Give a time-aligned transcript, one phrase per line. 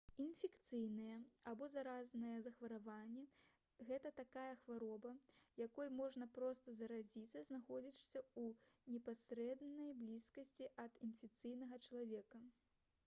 [0.21, 1.15] інфекцыйнае
[1.49, 3.25] або заразнае захворванне—
[3.89, 5.11] гэта такая хвароба
[5.65, 12.43] якой можна проста заразіцца знаходзячыся ў непасрэднай блізкасці ад інфіцыраванага чалавека